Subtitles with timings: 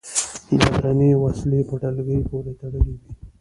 [0.57, 3.03] د درنې وسلې په ډلګۍ پورې تړلي و.